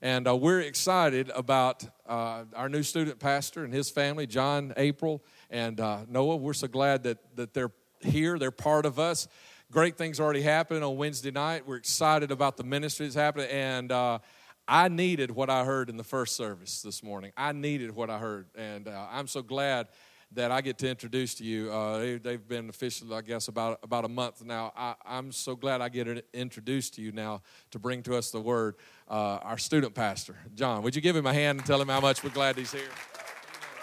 [0.00, 5.24] And uh, we're excited about uh, our new student pastor and his family, John, April,
[5.50, 6.36] and uh, Noah.
[6.36, 9.26] We're so glad that, that they're here, they're part of us.
[9.72, 11.66] Great things already happening on Wednesday night.
[11.66, 13.48] We're excited about the ministry that's happening.
[13.50, 14.20] And uh,
[14.68, 17.32] I needed what I heard in the first service this morning.
[17.36, 18.46] I needed what I heard.
[18.54, 19.88] And uh, I'm so glad
[20.32, 21.70] that I get to introduce to you.
[21.72, 24.72] Uh, they, have been official, I guess, about, about a month now.
[24.76, 28.40] I, am so glad I get introduced to you now to bring to us the
[28.40, 28.76] word.
[29.08, 30.82] Uh, our student pastor, John.
[30.82, 32.82] Would you give him a hand and tell him how much we're glad he's here?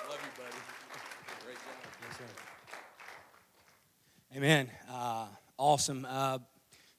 [0.08, 0.56] Love you, buddy.
[1.46, 2.28] Great job.
[4.38, 4.70] Amen.
[4.92, 5.26] Uh,
[5.58, 6.06] awesome.
[6.08, 6.38] Uh,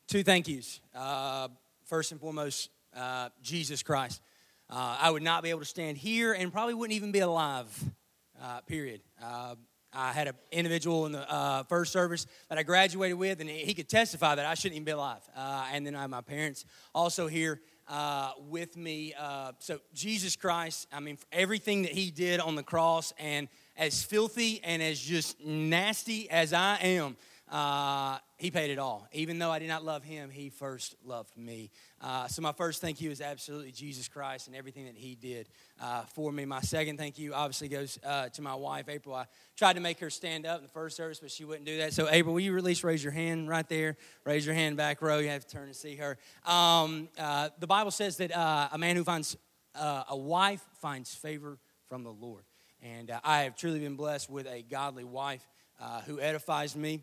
[0.08, 0.80] two thank yous.
[0.92, 1.48] Uh,
[1.84, 4.20] first and foremost, uh, Jesus Christ.
[4.68, 7.72] I would not be able to stand here and probably wouldn't even be alive
[8.42, 9.00] uh, period.
[9.22, 9.54] Uh,
[9.92, 13.72] I had an individual in the uh, first service that I graduated with, and he
[13.72, 15.22] could testify that I shouldn't even be alive.
[15.34, 16.64] Uh, and then I have my parents
[16.94, 19.14] also here uh, with me.
[19.18, 24.02] Uh, so, Jesus Christ, I mean, everything that he did on the cross, and as
[24.02, 27.16] filthy and as just nasty as I am,
[27.48, 29.06] uh, he paid it all.
[29.12, 31.70] Even though I did not love him, he first loved me.
[32.00, 35.48] Uh, so my first thank you is absolutely Jesus Christ and everything that he did
[35.80, 36.44] uh, for me.
[36.44, 39.14] My second thank you obviously goes uh, to my wife, April.
[39.14, 41.78] I tried to make her stand up in the first service, but she wouldn't do
[41.78, 41.92] that.
[41.92, 43.96] So April, will you at least raise your hand right there?
[44.24, 45.18] Raise your hand back row.
[45.18, 46.18] You have to turn to see her.
[46.44, 48.32] Um, uh, the Bible says that
[48.72, 49.36] a man who finds
[49.74, 51.58] a wife finds favor
[51.88, 52.44] from the Lord.
[52.82, 55.46] And I have truly been blessed with a godly wife
[56.06, 57.02] who edifies me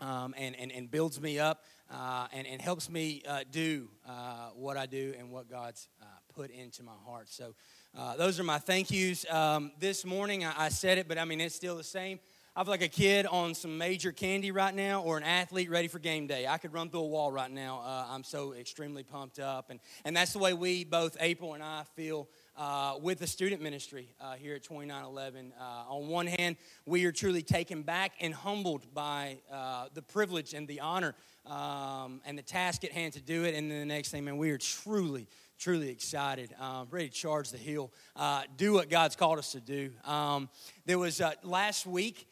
[0.00, 4.50] um, and, and, and builds me up uh, and, and helps me uh, do uh,
[4.54, 7.28] what I do and what God's uh, put into my heart.
[7.28, 7.54] So,
[7.96, 9.28] uh, those are my thank yous.
[9.30, 12.20] Um, this morning, I, I, said it, but I mean, it's still the same.
[12.54, 15.88] I feel like a kid on some major candy right now or an athlete ready
[15.88, 16.46] for game day.
[16.46, 17.80] I could run through a wall right now.
[17.84, 19.70] Uh, I'm so extremely pumped up.
[19.70, 23.62] And, and that's the way we, both April and I, feel uh, with the student
[23.62, 25.52] ministry uh, here at 2911.
[25.58, 30.54] Uh, on one hand, we are truly taken back and humbled by uh, the privilege
[30.54, 31.14] and the honor
[31.46, 33.54] um, and the task at hand to do it.
[33.54, 37.50] And then the next thing, man, we are truly, truly excited, um, ready to charge
[37.50, 39.90] the hill, uh, do what God's called us to do.
[40.04, 40.48] Um,
[40.86, 42.26] there was uh, last week,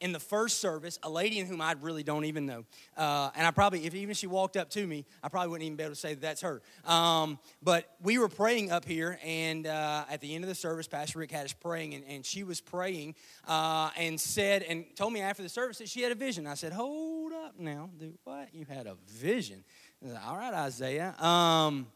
[0.00, 2.64] in the first service, a lady in whom I really don't even know.
[2.96, 5.76] Uh, and I probably, if even she walked up to me, I probably wouldn't even
[5.76, 6.62] be able to say that that's her.
[6.84, 10.86] Um, but we were praying up here, and uh, at the end of the service,
[10.86, 13.14] Pastor Rick had us praying, and, and she was praying
[13.46, 16.46] uh, and said, and told me after the service that she had a vision.
[16.46, 18.54] I said, Hold up now, dude, what?
[18.54, 19.64] You had a vision?
[20.02, 21.14] Said, All right, Isaiah.
[21.20, 21.86] Um,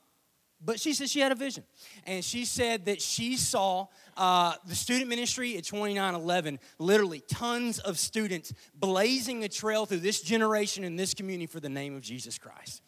[0.65, 1.65] but she said she had a vision.
[2.05, 7.99] And she said that she saw uh, the student ministry at 2911, literally tons of
[7.99, 12.39] students blazing a trail through this generation and this community for the name of Jesus
[12.39, 12.83] Christ.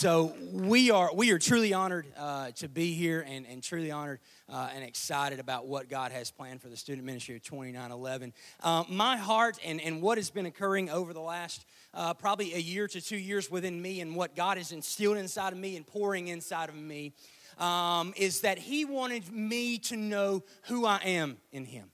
[0.00, 4.20] So we are we are truly honored uh, to be here and, and truly honored
[4.48, 8.32] uh, and excited about what God has planned for the student ministry of 2911.
[8.62, 12.58] Uh, my heart and, and what has been occurring over the last uh, probably a
[12.58, 15.86] year to two years within me and what God has instilled inside of me and
[15.86, 17.12] pouring inside of me
[17.58, 21.90] um, is that He wanted me to know who I am in Him.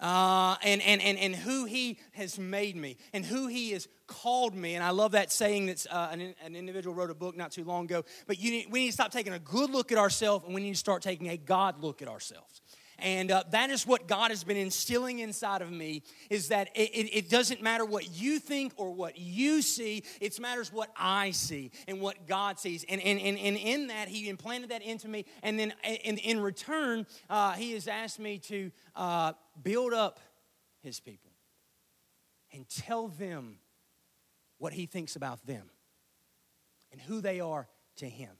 [0.00, 4.54] Uh, and, and, and, and who he has made me and who he has called
[4.54, 4.74] me.
[4.74, 7.64] And I love that saying that uh, an, an, individual wrote a book not too
[7.64, 8.02] long ago.
[8.26, 10.72] But need, we need to stop taking a good look at ourselves and we need
[10.72, 12.62] to start taking a God look at ourselves.
[13.02, 16.90] And uh, that is what God has been instilling inside of me is that it,
[16.94, 21.30] it, it, doesn't matter what you think or what you see, it matters what I
[21.30, 22.84] see and what God sees.
[22.88, 25.24] And, and, and, and in that, He implanted that into me.
[25.42, 25.72] And then
[26.04, 29.32] in, in return, uh, He has asked me to uh,
[29.62, 30.20] build up
[30.82, 31.30] His people
[32.52, 33.56] and tell them
[34.58, 35.70] what He thinks about them
[36.92, 38.30] and who they are to Him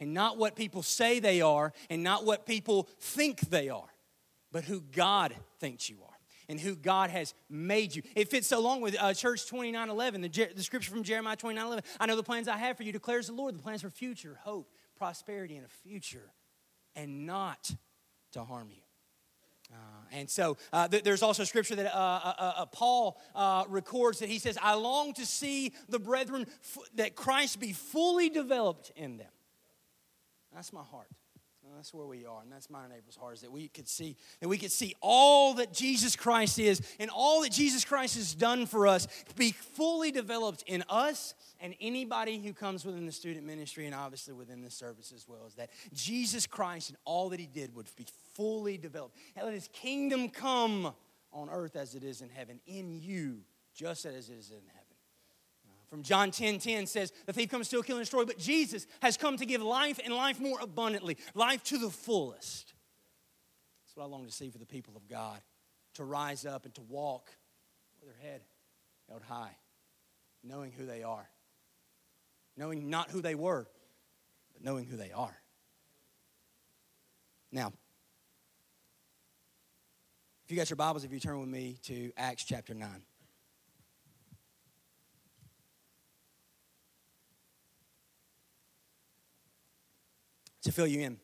[0.00, 3.93] and not what people say they are and not what people think they are
[4.54, 6.16] but who God thinks you are
[6.48, 8.02] and who God has made you.
[8.14, 11.82] It fits so long with uh, Church 2911, the, the scripture from Jeremiah 2911.
[11.98, 14.38] I know the plans I have for you, declares the Lord, the plans for future,
[14.44, 16.30] hope, prosperity, and a future,
[16.94, 17.68] and not
[18.30, 18.82] to harm you.
[19.72, 19.76] Uh,
[20.12, 24.28] and so uh, th- there's also scripture that uh, uh, uh Paul uh, records that
[24.28, 29.16] he says, I long to see the brethren, f- that Christ be fully developed in
[29.16, 29.32] them.
[30.54, 31.08] That's my heart
[31.76, 34.48] that's where we are, and that's my neighbor's heart, is that we could see that
[34.48, 38.66] we could see all that Jesus Christ is and all that Jesus Christ has done
[38.66, 39.06] for us
[39.36, 44.34] be fully developed in us and anybody who comes within the student ministry and obviously
[44.34, 45.46] within the service as well.
[45.46, 49.16] Is that Jesus Christ and all that He did would be fully developed.
[49.36, 50.94] And let His kingdom come
[51.32, 53.40] on earth as it is in heaven, in you,
[53.74, 54.83] just as it is in heaven.
[55.94, 59.16] From John 10 10 says, The thief comes, steal, kill, and destroy, but Jesus has
[59.16, 62.74] come to give life and life more abundantly, life to the fullest.
[63.84, 65.40] That's what I long to see for the people of God
[65.94, 67.30] to rise up and to walk
[68.00, 68.40] with their head
[69.08, 69.56] held high,
[70.42, 71.28] knowing who they are,
[72.56, 73.68] knowing not who they were,
[74.52, 75.36] but knowing who they are.
[77.52, 77.72] Now,
[80.44, 82.90] if you got your Bibles, if you turn with me to Acts chapter 9.
[90.64, 91.18] To fill you in.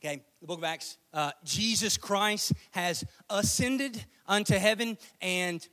[0.00, 5.66] Okay, the book of Acts, uh, Jesus Christ has ascended unto heaven, and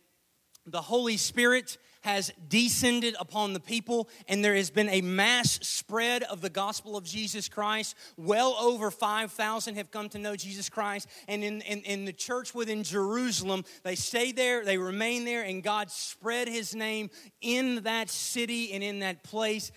[0.65, 6.23] the Holy Spirit has descended upon the people, and there has been a mass spread
[6.23, 7.95] of the gospel of Jesus Christ.
[8.15, 11.07] Well over 5,000 have come to know Jesus Christ.
[11.27, 15.63] And in, in, in, the church within Jerusalem, they stay there, they remain there, and
[15.63, 17.09] God spread his name
[17.41, 19.71] in that city and in that place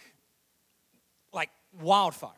[1.32, 2.32] like wildfire.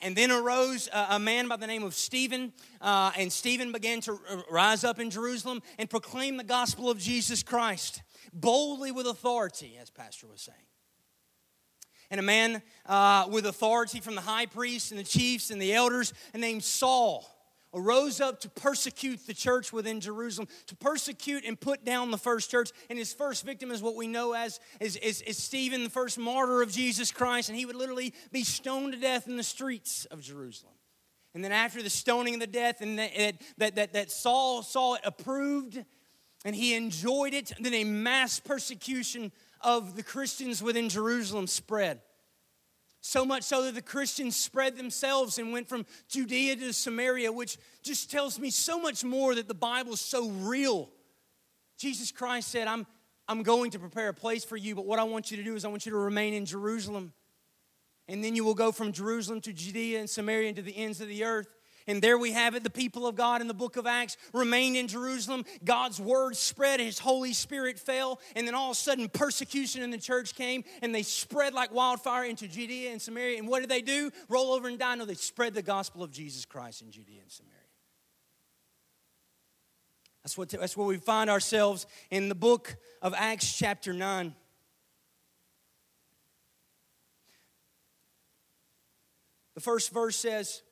[0.00, 4.18] And then arose a, man by the name of Stephen, uh, and Stephen began to
[4.50, 8.02] rise up in Jerusalem and proclaim the gospel of Jesus Christ
[8.32, 10.58] boldly with authority, as Pastor was saying.
[12.10, 15.74] And a man uh, with authority from the high priest and the chiefs and the
[15.74, 17.26] elders, named Saul,
[17.76, 22.50] arose up to persecute the church within Jerusalem, to persecute and put down the first
[22.50, 22.70] church.
[22.88, 26.18] And his first victim is what we know as is, is, is Stephen, the first
[26.18, 27.50] martyr of Jesus Christ.
[27.50, 30.72] And he would literally be stoned to death in the streets of Jerusalem.
[31.34, 33.12] And then after the stoning and the death, and that,
[33.58, 35.84] that, that, that Saul saw it approved
[36.46, 42.00] and he enjoyed it, then a mass persecution of the Christians within Jerusalem spread.
[43.06, 47.56] So much so that the Christians spread themselves and went from Judea to Samaria, which
[47.84, 50.90] just tells me so much more that the Bible is so real.
[51.78, 52.84] Jesus Christ said, I'm,
[53.28, 55.54] I'm going to prepare a place for you, but what I want you to do
[55.54, 57.12] is I want you to remain in Jerusalem.
[58.08, 61.00] And then you will go from Jerusalem to Judea and Samaria and to the ends
[61.00, 61.46] of the earth.
[61.88, 62.64] And there we have it.
[62.64, 65.44] The people of God in the book of Acts remained in Jerusalem.
[65.64, 66.80] God's word spread.
[66.80, 68.20] His Holy Spirit fell.
[68.34, 71.72] And then all of a sudden, persecution in the church came and they spread like
[71.72, 73.38] wildfire into Judea and Samaria.
[73.38, 74.10] And what did they do?
[74.28, 74.96] Roll over and die?
[74.96, 77.54] No, they spread the gospel of Jesus Christ in Judea and Samaria.
[80.24, 84.34] That's, what, that's where we find ourselves in the book of Acts, chapter 9.
[89.54, 90.62] The first verse says,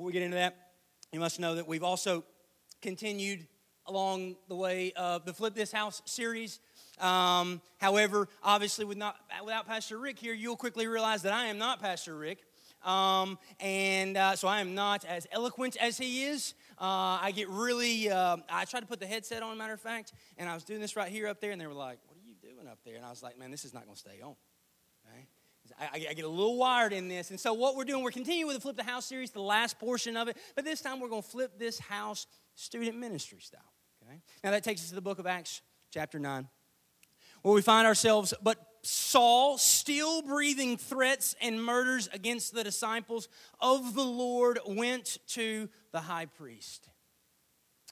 [0.00, 0.56] before we get into that,
[1.12, 2.24] you must know that we've also
[2.80, 3.46] continued
[3.84, 6.58] along the way of the Flip This House series.
[6.98, 11.58] Um, however, obviously, with not, without Pastor Rick here, you'll quickly realize that I am
[11.58, 12.38] not Pastor Rick.
[12.82, 16.54] Um, and uh, so I am not as eloquent as he is.
[16.80, 20.14] Uh, I get really, uh, I tried to put the headset on, matter of fact,
[20.38, 22.26] and I was doing this right here up there, and they were like, What are
[22.26, 22.96] you doing up there?
[22.96, 24.34] And I was like, Man, this is not going to stay on.
[25.78, 27.30] I, I, get a little wired in this.
[27.30, 29.78] And so, what we're doing, we're continuing with the Flip the House series, the last
[29.78, 33.60] portion of it, but this time we're going to flip this house student ministry style.
[34.04, 34.20] Okay?
[34.42, 36.48] Now, that takes us to the book of Acts, chapter 9,
[37.42, 43.28] where we find ourselves, but Saul, still breathing threats and murders against the disciples
[43.60, 46.88] of the Lord, went to the high priest.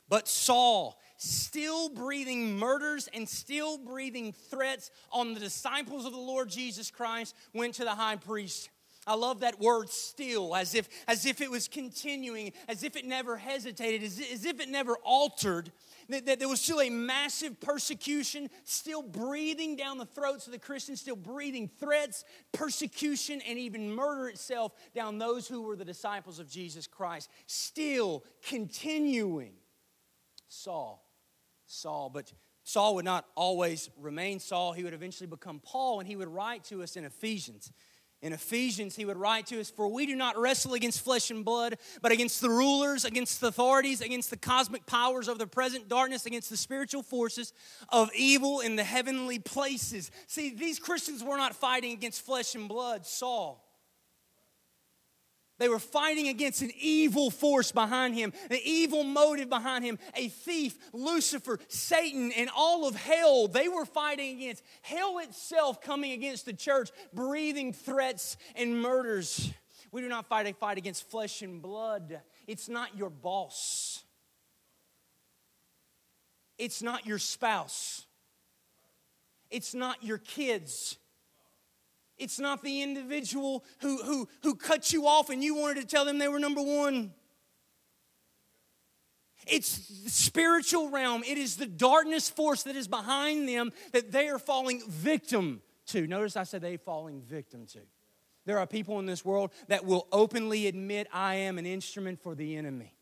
[0.08, 6.48] But Saul, still breathing murders and still breathing threats on the disciples of the Lord
[6.48, 8.70] Jesus Christ, went to the high priest.
[9.06, 13.06] I love that word still, as if, as if it was continuing, as if it
[13.06, 15.72] never hesitated, as, as if it never altered.
[16.10, 20.58] That, that there was still a massive persecution, still breathing down the throats of the
[20.58, 26.38] Christians, still breathing threats, persecution, and even murder itself down those who were the disciples
[26.38, 27.30] of Jesus Christ.
[27.46, 29.54] Still continuing.
[30.48, 31.07] Saul
[31.68, 32.10] Saul.
[32.10, 32.32] But
[32.64, 34.72] Saul would not always remain Saul.
[34.72, 37.72] He would eventually become Paul, and he would write to us in Ephesians.
[38.20, 41.44] In Ephesians, he would write to us, For we do not wrestle against flesh and
[41.44, 45.88] blood, but against the rulers, against the authorities, against the cosmic powers of the present
[45.88, 47.52] darkness, against the spiritual forces
[47.90, 50.10] of evil in the heavenly places.
[50.26, 53.67] See, these Christians were not fighting against flesh and blood, Saul.
[55.58, 60.28] They were fighting against an evil force behind him, an evil motive behind him, a
[60.28, 63.48] thief, Lucifer, Satan, and all of hell.
[63.48, 69.52] They were fighting against hell itself coming against the church, breathing threats and murders.
[69.90, 72.20] We do not fight a fight against flesh and blood.
[72.46, 74.04] It's not your boss,
[76.56, 78.06] it's not your spouse,
[79.50, 80.98] it's not your kids.
[82.18, 86.04] It's not the individual who, who, who cut you off and you wanted to tell
[86.04, 87.12] them they were number one.
[89.46, 91.22] It's the spiritual realm.
[91.26, 96.06] It is the darkness force that is behind them that they are falling victim to.
[96.06, 97.80] Notice I said they falling victim to.
[98.44, 102.34] There are people in this world that will openly admit, I am an instrument for
[102.34, 102.97] the enemy.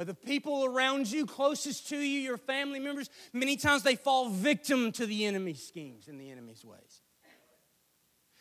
[0.00, 4.30] But the people around you, closest to you, your family members, many times they fall
[4.30, 7.02] victim to the enemy's schemes and the enemy's ways.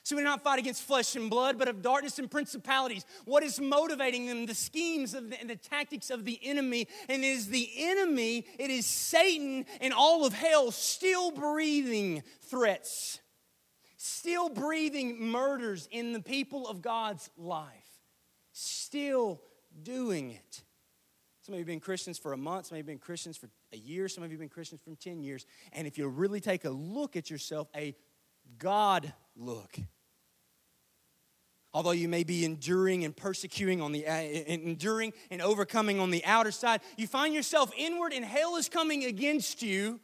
[0.03, 3.05] So we do not fight against flesh and blood, but of darkness and principalities.
[3.25, 4.45] What is motivating them?
[4.45, 6.87] The schemes of the, and the tactics of the enemy.
[7.09, 13.19] And it is the enemy, it is Satan and all of hell still breathing threats,
[13.97, 17.99] still breathing murders in the people of God's life,
[18.53, 19.41] still
[19.83, 20.63] doing it.
[21.49, 23.35] Some of you have been Christians for a month, some of you have been Christians
[23.35, 25.47] for a year, some of you have been Christians for 10 years.
[25.73, 27.95] And if you really take a look at yourself, a
[28.59, 29.79] God look,
[31.73, 36.23] Although you may be enduring and persecuting on the uh, enduring and overcoming on the
[36.23, 39.99] outer side, you find yourself inward and hell is coming against you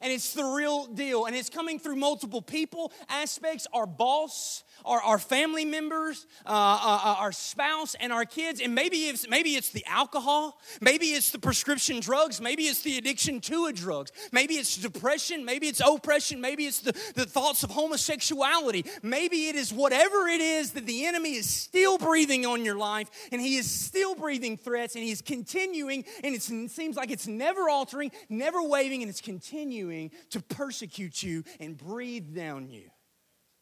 [0.00, 1.26] and it's the real deal.
[1.26, 7.00] And it's coming through multiple people, aspects our boss, our, our family members, uh, uh,
[7.04, 8.60] uh, our spouse, and our kids.
[8.60, 12.98] And maybe it's, maybe it's the alcohol, maybe it's the prescription drugs, maybe it's the
[12.98, 17.62] addiction to a drugs, maybe it's depression, maybe it's oppression, maybe it's the, the thoughts
[17.62, 22.64] of homosexuality, maybe it is whatever it is that the enemy is still breathing on
[22.64, 27.10] your life, and he is still breathing threats, and he's continuing, and it seems like
[27.10, 32.68] it's never altering, never waving, and it's continuing continuing to persecute you and breathe down
[32.68, 32.90] you.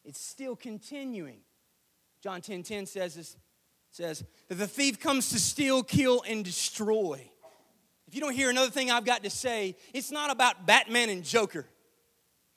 [0.05, 1.41] It's still continuing.
[2.23, 3.37] John 10 10 says this
[3.91, 7.31] says that the thief comes to steal, kill, and destroy.
[8.07, 11.25] If you don't hear another thing I've got to say, it's not about Batman and
[11.25, 11.67] Joker.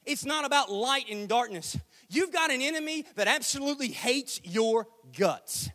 [0.03, 1.77] It's not about light and darkness.
[2.09, 4.87] You've got an enemy that absolutely hates your
[5.17, 5.69] guts.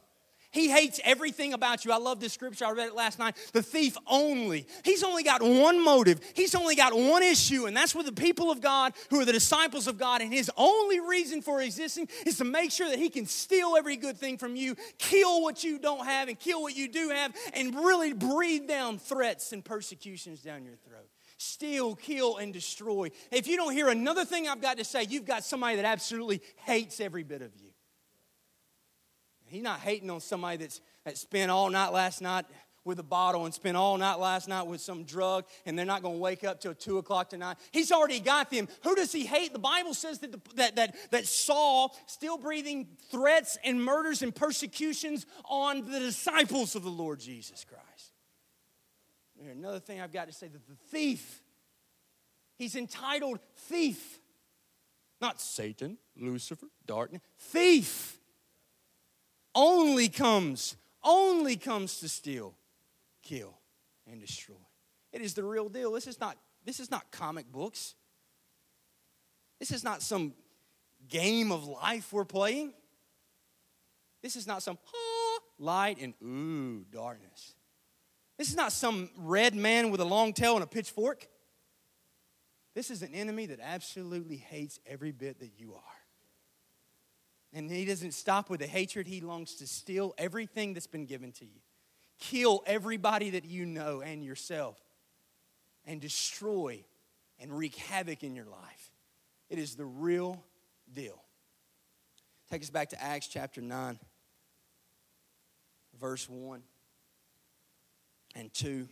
[0.57, 1.93] He hates everything about you.
[1.93, 2.65] I love this scripture.
[2.65, 3.37] I read it last night.
[3.53, 4.67] The thief only.
[4.85, 6.19] He's only got one motive.
[6.33, 9.35] He's only got one issue, and that's with the people of God who are the
[9.35, 10.23] disciples of God.
[10.23, 13.97] And his only reason for existing is to make sure that he can steal every
[13.97, 17.35] good thing from you, kill what you don't have, and kill what you do have,
[17.53, 21.07] and really breathe down threats and persecutions down your throat
[21.39, 23.11] steal, kill, and destroy.
[23.31, 26.41] If you don't hear another thing I've got to say, you've got somebody that absolutely
[26.65, 27.73] hates every bit of you.
[29.49, 32.47] He's not hating on somebody that's, that spent all night last night
[32.87, 36.03] with a bottle and spent all night last night with some drug and they're not
[36.03, 37.57] going to wake up till 2 o'clock tonight.
[37.73, 38.69] He's already got them.
[38.85, 39.53] Who does he hate?
[39.53, 44.35] The Bible says that, the, that, that, that Saul, still breathing threats and murders and
[44.35, 48.12] persecutions on the disciples of the Lord Jesus Christ.
[49.50, 51.43] Another thing I've got to say that the thief,
[52.57, 54.21] he's entitled thief.
[55.21, 58.16] Not Satan, Lucifer, darkness, thief
[59.57, 62.55] only comes, only comes to steal,
[63.23, 63.59] kill,
[64.09, 64.55] and destroy.
[65.13, 65.93] It is the real deal.
[65.93, 67.95] This is not, this is not comic books.
[69.59, 70.35] This is not some
[71.09, 72.75] game of life we're playing.
[74.23, 77.55] This is not some ah, light and ooh, darkness.
[78.37, 81.27] This is not some red man with a long tail and a pitchfork.
[82.75, 86.06] This is an enemy that absolutely hates every bit that you are.
[87.57, 91.33] And he doesn't stop with the hatred, he longs to steal everything that's been given
[91.33, 91.63] to you,
[92.21, 94.79] kill everybody that you know and yourself,
[95.87, 96.85] and destroy
[97.41, 98.91] and wreak havoc in your life.
[99.49, 100.45] It is the real
[100.93, 101.23] deal.
[102.51, 103.99] Take us back to Acts chapter 9,
[105.99, 106.61] verse 1
[108.35, 108.87] and 2.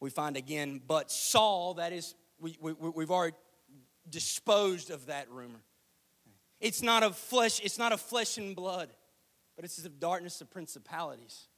[0.00, 3.34] We find again, but Saul, that is, we, we, we've already
[4.10, 5.62] disposed of that rumor.
[6.60, 8.90] It's not of flesh, it's not of flesh and blood,
[9.56, 11.48] but it's of darkness of principalities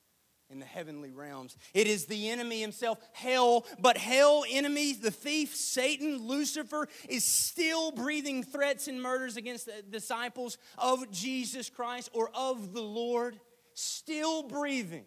[0.48, 1.56] in the heavenly realms.
[1.74, 7.90] It is the enemy himself, hell, but hell enemy, the thief, Satan, Lucifer, is still
[7.90, 13.40] breathing threats and murders against the disciples of Jesus Christ or of the Lord,
[13.74, 15.06] still breathing.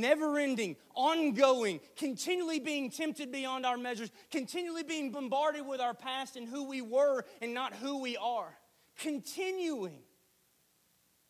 [0.00, 6.36] Never ending, ongoing, continually being tempted beyond our measures, continually being bombarded with our past
[6.36, 8.56] and who we were and not who we are,
[8.98, 9.98] continuing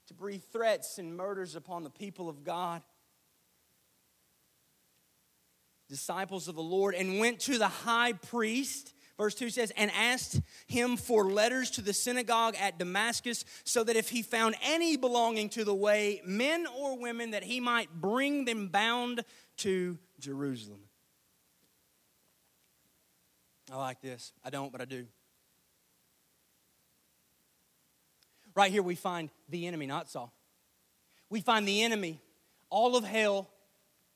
[0.08, 2.82] to breathe threats and murders upon the people of God.
[5.88, 10.40] Disciples of the Lord, and went to the high priest Verse 2 says, And asked
[10.66, 15.48] him for letters to the synagogue at Damascus, so that if he found any belonging
[15.50, 19.24] to the way, men or women, that he might bring them bound
[19.58, 20.80] to Jerusalem.
[23.72, 24.32] I like this.
[24.44, 25.06] I don't, but I do.
[28.56, 30.32] right here we find the enemy, not Saul.
[31.30, 32.20] We find the enemy,
[32.70, 33.48] all of hell,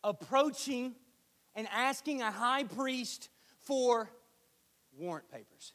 [0.02, 0.95] approaching
[1.54, 3.28] and asking a high priest
[3.61, 4.11] for
[4.97, 5.73] warrant papers.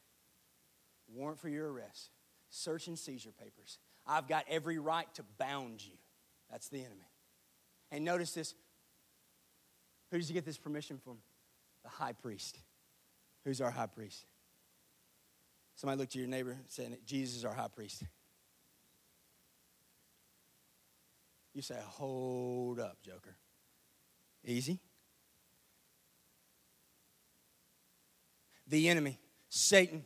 [1.14, 2.10] Warrant for your arrest,
[2.50, 3.78] search and seizure papers.
[4.08, 5.94] I've got every right to bound you.
[6.52, 7.08] That's the enemy.
[7.92, 8.56] And notice this
[10.12, 11.18] who does he get this permission from?
[11.84, 12.60] The high priest.
[13.44, 14.26] Who's our high priest?
[15.76, 18.04] Somebody look to your neighbor saying, Jesus is our high priest.
[21.54, 23.36] You say, hold up, Joker.
[24.44, 24.80] Easy.
[28.68, 29.20] The enemy,
[29.50, 30.06] Satan,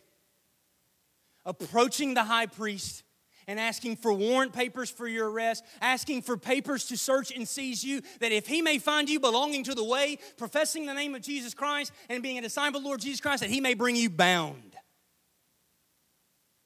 [1.46, 3.04] approaching the high priest
[3.48, 7.84] and asking for warrant papers for your arrest, asking for papers to search and seize
[7.84, 11.22] you, that if he may find you belonging to the way, professing the name of
[11.22, 13.96] Jesus Christ, and being a disciple of the Lord Jesus Christ, that he may bring
[13.96, 14.76] you bound.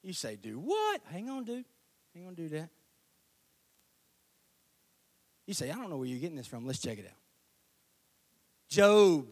[0.02, 1.02] You say, do what?
[1.10, 1.64] Hang on, dude.
[2.14, 2.70] Hang on, do that.
[5.48, 6.68] You say, I don't know where you're getting this from.
[6.68, 7.18] Let's check it out.
[8.68, 9.28] Job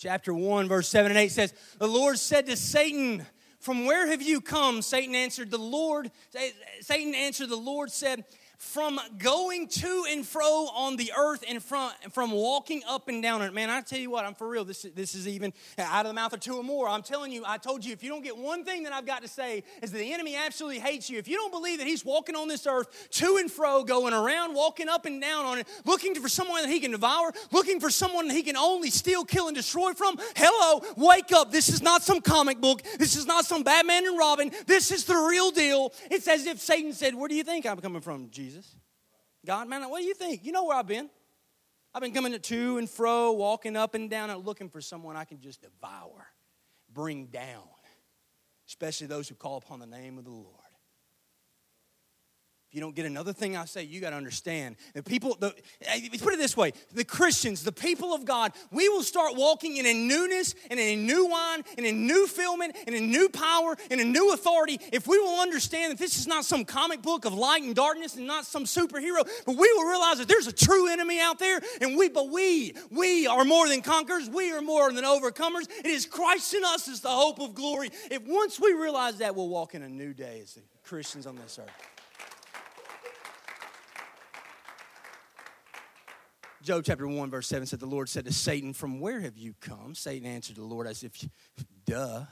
[0.00, 3.26] chapter 1, verse 7 and 8 says, The Lord said to Satan,
[3.58, 4.80] from where have you come?
[4.80, 6.10] Satan answered, The Lord.
[6.80, 8.24] Satan answered, The Lord said,
[8.60, 13.40] from going to and fro on the earth and from, from walking up and down
[13.40, 13.54] it.
[13.54, 14.66] Man, I tell you what, I'm for real.
[14.66, 16.86] This, this is even out of the mouth of two or more.
[16.86, 19.22] I'm telling you, I told you, if you don't get one thing that I've got
[19.22, 21.18] to say, is that the enemy absolutely hates you.
[21.18, 24.54] If you don't believe that he's walking on this earth to and fro, going around,
[24.54, 27.88] walking up and down on it, looking for someone that he can devour, looking for
[27.88, 31.50] someone that he can only steal, kill, and destroy from, hello, wake up.
[31.50, 32.82] This is not some comic book.
[32.98, 34.52] This is not some Batman and Robin.
[34.66, 35.94] This is the real deal.
[36.10, 38.49] It's as if Satan said, Where do you think I'm coming from, Jesus?
[38.50, 38.74] Jesus.
[39.46, 40.44] God, man, what do you think?
[40.44, 41.08] You know where I've been.
[41.94, 45.24] I've been coming to and fro, walking up and down, and looking for someone I
[45.24, 46.26] can just devour,
[46.92, 47.62] bring down,
[48.68, 50.59] especially those who call upon the name of the Lord.
[52.70, 54.76] If you don't get another thing I say, you got to understand.
[54.94, 55.52] The people, the,
[56.22, 59.86] put it this way the Christians, the people of God, we will start walking in
[59.86, 63.76] a newness and in a new wine and in new filament and in new power
[63.90, 67.24] and a new authority if we will understand that this is not some comic book
[67.24, 70.52] of light and darkness and not some superhero, but we will realize that there's a
[70.52, 74.62] true enemy out there and we, but we, we are more than conquerors, we are
[74.62, 75.68] more than overcomers.
[75.80, 77.90] It is Christ in us is the hope of glory.
[78.12, 81.58] If once we realize that, we'll walk in a new day as Christians on this
[81.58, 81.89] earth.
[86.62, 89.54] Job chapter 1, verse 7 said, The Lord said to Satan, From where have you
[89.60, 89.94] come?
[89.94, 91.12] Satan answered the Lord as if,
[91.86, 92.24] duh.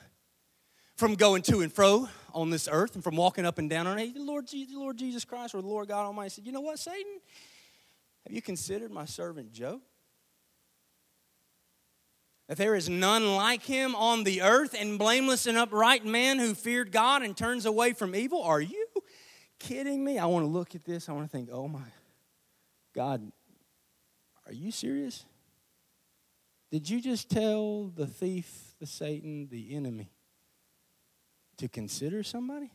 [0.97, 3.99] From going to and fro on this earth and from walking up and down on
[3.99, 4.13] it.
[4.15, 7.21] The Lord, Lord Jesus Christ or the Lord God Almighty said, You know what, Satan?
[8.27, 9.81] Have you considered my servant Job?
[12.49, 16.55] That there is none like him on the earth, and blameless and upright man who
[16.55, 18.43] feared God and turns away from evil.
[18.43, 18.87] Are you
[19.59, 20.19] kidding me?
[20.19, 21.09] I want to look at this.
[21.09, 21.81] I want to think, oh my
[22.95, 23.31] God,
[24.49, 25.25] are you serious?
[26.71, 30.11] Did you just tell the thief, the Satan, the enemy
[31.59, 32.71] to consider somebody?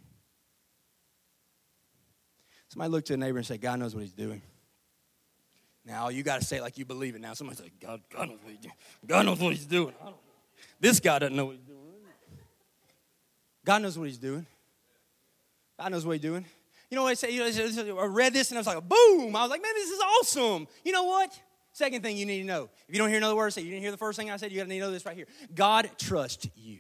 [2.70, 4.42] Somebody look to a neighbor and say, God knows what he's doing.
[5.86, 7.22] Now you got to say like you believe it.
[7.22, 8.76] Now somebody say, God, God knows what he's doing.
[9.06, 9.94] God knows what he's doing.
[10.80, 11.80] This guy doesn't know what he's doing.
[13.66, 14.46] God knows what he's doing.
[15.80, 16.46] God knows what he's doing.
[16.90, 17.32] You know what I say?
[17.32, 19.36] You know, I read this and I was like, boom!
[19.36, 20.68] I was like, man, this is awesome.
[20.84, 21.40] You know what?
[21.74, 22.70] Second thing you need to know.
[22.88, 24.52] If you don't hear another word, say you didn't hear the first thing I said,
[24.52, 25.26] you got to know this right here.
[25.54, 26.80] God trusts you.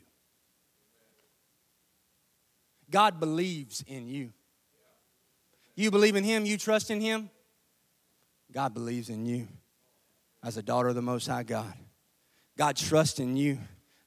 [2.91, 4.31] God believes in you.
[5.75, 7.31] You believe in Him, you trust in Him.
[8.51, 9.47] God believes in you
[10.43, 11.73] as a daughter of the Most High God.
[12.55, 13.57] God trusts in you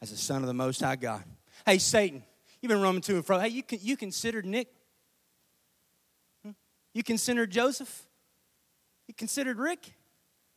[0.00, 1.24] as a son of the Most High God.
[1.64, 2.22] Hey, Satan,
[2.60, 3.40] you've been roaming to and fro.
[3.40, 4.68] Hey, you, you considered Nick?
[6.44, 6.52] Hmm?
[6.94, 8.06] You considered Joseph?
[9.08, 9.94] You considered Rick?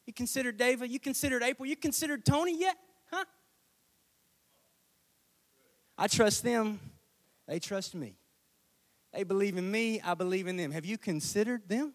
[0.10, 0.90] You considered David?
[0.90, 1.70] You considered April?
[1.70, 2.76] You considered Tony yet?
[3.12, 3.26] Huh?
[6.00, 6.80] I trust them.
[7.48, 8.16] They trust me.
[9.14, 10.02] They believe in me.
[10.02, 10.72] I believe in them.
[10.72, 11.94] Have you considered them?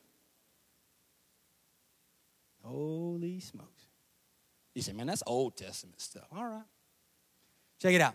[2.63, 3.89] Holy smokes.
[4.77, 6.29] You say, man, that's Old Testament stuff.
[6.31, 6.63] All right.
[7.83, 8.15] Check it out.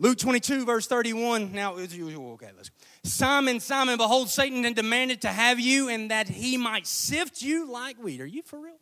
[0.00, 1.52] Luke 22, verse 31.
[1.52, 2.32] Now, it's usual.
[2.32, 2.70] okay, let's.
[3.02, 7.70] Simon, Simon, behold, Satan had demanded to have you and that he might sift you
[7.70, 8.20] like wheat.
[8.20, 8.78] Are you for real?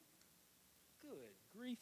[1.02, 1.16] Good
[1.58, 1.78] grief.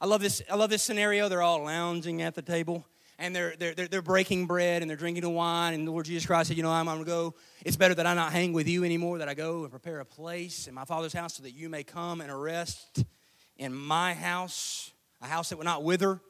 [0.00, 1.28] I love this, I love this scenario.
[1.28, 2.84] They're all lounging at the table
[3.20, 5.74] and they're, they're, they're, breaking bread and they're drinking the wine.
[5.74, 7.34] And the Lord Jesus Christ said, You know, I'm going to go.
[7.64, 10.04] It's better that I not hang with you anymore, that I go and prepare a
[10.04, 13.04] place in my Father's house so that you may come and rest
[13.56, 16.20] in my house, a house that will not wither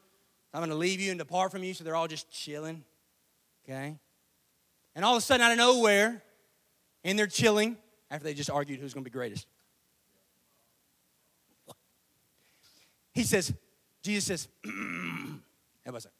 [0.52, 1.74] I'm going to leave you and depart from you.
[1.74, 2.84] So they're all just chilling.
[3.64, 3.98] Okay?
[4.94, 6.22] And all of a sudden, out of nowhere,
[7.04, 7.76] and they're chilling
[8.10, 9.46] after they just argued who's going to be greatest.
[13.12, 13.52] He says,
[14.02, 14.48] Jesus says,
[15.84, 16.10] everybody say,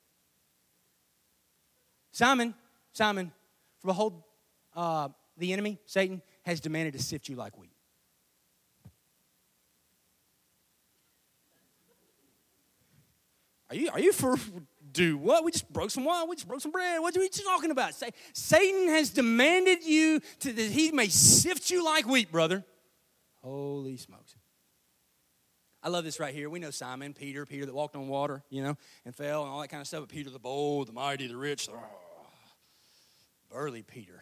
[2.13, 2.55] Simon,
[2.93, 3.31] Simon,
[3.81, 4.23] for behold,
[4.75, 7.71] uh, the enemy, Satan, has demanded to sift you like wheat.
[13.71, 14.37] Are you, are you for
[14.93, 15.45] do what?
[15.45, 16.29] We just broke some wine.
[16.29, 17.01] We just broke some bread.
[17.01, 17.95] What are you talking about?
[17.95, 22.65] Say, Satan has demanded you to that he may sift you like wheat, brother.
[23.43, 24.35] Holy smokes.
[25.83, 26.51] I love this right here.
[26.51, 29.61] We know Simon, Peter, Peter that walked on water, you know, and fell and all
[29.61, 30.01] that kind of stuff.
[30.01, 31.79] But Peter the bold, the mighty, the rich, oh,
[33.51, 34.21] burly Peter.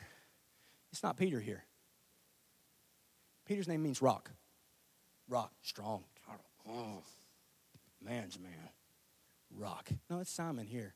[0.92, 1.64] It's not Peter here.
[3.46, 4.30] Peter's name means rock.
[5.28, 6.04] Rock, strong.
[6.68, 7.02] Oh,
[8.02, 8.52] man's man
[9.56, 9.88] rock.
[10.10, 10.94] No, it's Simon here.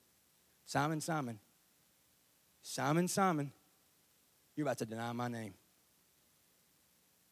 [0.66, 1.38] Simon, Simon.
[2.62, 3.52] Simon, Simon.
[4.56, 5.54] You're about to deny my name.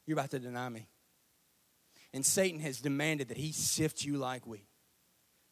[0.06, 0.86] You're about to deny me.
[2.14, 4.64] And Satan has demanded that he sift you like wheat.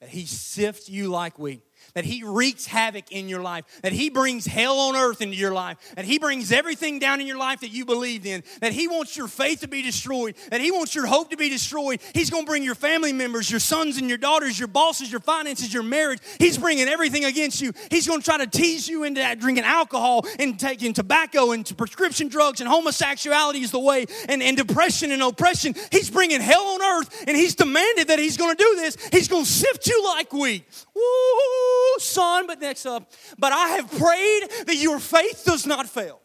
[0.01, 1.63] That he sifts you like wheat
[1.95, 5.53] that he wreaks havoc in your life, that he brings hell on earth into your
[5.53, 8.89] life, that he brings everything down in your life that you believed in, that he
[8.89, 12.01] wants your faith to be destroyed, that he wants your hope to be destroyed.
[12.15, 15.21] He's going to bring your family members, your sons and your daughters, your bosses, your
[15.21, 16.21] finances, your marriage.
[16.39, 17.73] He's bringing everything against you.
[17.91, 21.77] He's going to try to tease you into that drinking alcohol and taking tobacco and
[21.77, 25.75] prescription drugs and homosexuality is the way and, and depression and oppression.
[25.91, 28.97] He's bringing hell on earth and he's demanded that he's going to do this.
[29.13, 30.65] He's going to sift you like wheat.
[30.95, 31.66] Woo!
[31.99, 36.21] Son, but next up, but I have prayed that your faith does not fail.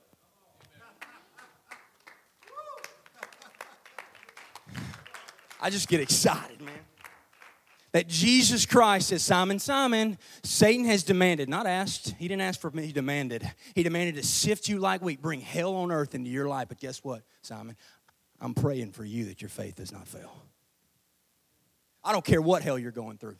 [5.61, 6.73] I just get excited, man.
[7.91, 12.15] That Jesus Christ says, Simon, Simon, Satan has demanded, not asked.
[12.17, 13.49] He didn't ask for me, he demanded.
[13.75, 16.69] He demanded to sift you like wheat, bring hell on earth into your life.
[16.69, 17.75] But guess what, Simon?
[18.39, 20.33] I'm praying for you that your faith does not fail.
[22.03, 23.37] I don't care what hell you're going through.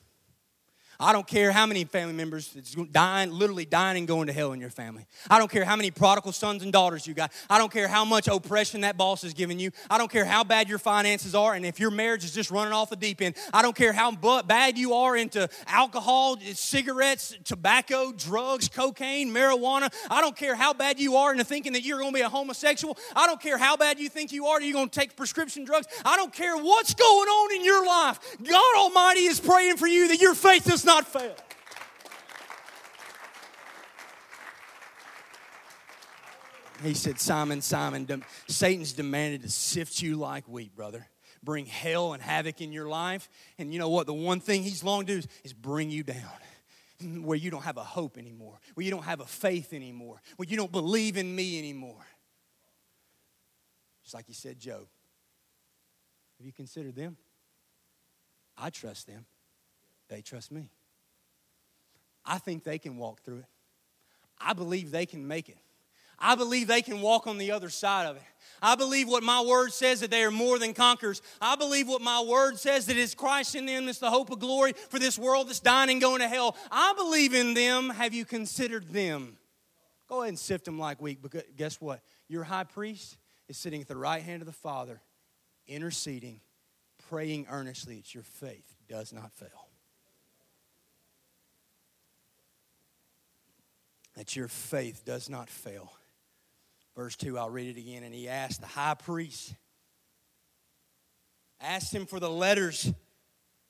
[1.01, 2.47] I don't care how many family members
[2.91, 5.05] dying, literally dying and going to hell in your family.
[5.29, 7.33] I don't care how many prodigal sons and daughters you got.
[7.49, 9.71] I don't care how much oppression that boss is giving you.
[9.89, 12.73] I don't care how bad your finances are and if your marriage is just running
[12.73, 13.35] off the deep end.
[13.53, 14.11] I don't care how
[14.43, 19.93] bad you are into alcohol, cigarettes, tobacco, drugs, cocaine, marijuana.
[20.09, 22.29] I don't care how bad you are into thinking that you're going to be a
[22.29, 22.97] homosexual.
[23.15, 25.87] I don't care how bad you think you are you're going to take prescription drugs.
[26.05, 28.19] I don't care what's going on in your life.
[28.43, 31.35] God Almighty is praying for you that your faith does not not fail.
[36.83, 41.07] He said, Simon, Simon, Satan's demanded to sift you like wheat, brother.
[41.43, 43.29] Bring hell and havoc in your life.
[43.57, 44.05] And you know what?
[44.05, 46.17] The one thing he's longed to do is, is bring you down
[47.23, 50.47] where you don't have a hope anymore, where you don't have a faith anymore, where
[50.47, 52.05] you don't believe in me anymore.
[54.03, 54.87] Just like he said, Job.
[56.37, 57.15] Have you considered them?
[58.57, 59.25] I trust them,
[60.09, 60.69] they trust me.
[62.25, 63.45] I think they can walk through it.
[64.39, 65.57] I believe they can make it.
[66.21, 68.21] I believe they can walk on the other side of it.
[68.61, 71.21] I believe what my word says that they are more than conquerors.
[71.41, 74.39] I believe what my word says that it's Christ in them that's the hope of
[74.39, 76.55] glory for this world that's dying and going to hell.
[76.71, 77.89] I believe in them.
[77.89, 79.37] Have you considered them?
[80.07, 81.19] Go ahead and sift them like wheat.
[81.23, 82.01] But guess what?
[82.27, 85.01] Your high priest is sitting at the right hand of the Father,
[85.67, 86.41] interceding,
[87.09, 89.70] praying earnestly that your faith does not fail.
[94.15, 95.91] That your faith does not fail.
[96.95, 98.03] Verse 2, I'll read it again.
[98.03, 99.55] And he asked the high priest,
[101.61, 102.91] asked him for the letters,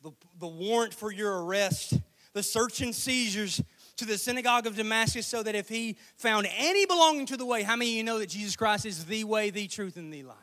[0.02, 2.00] the, the warrant for your arrest,
[2.34, 3.62] the search and seizures
[3.98, 7.62] to the synagogue of Damascus, so that if he found any belonging to the way,
[7.62, 10.24] how many of you know that Jesus Christ is the way, the truth, and the
[10.24, 10.38] life?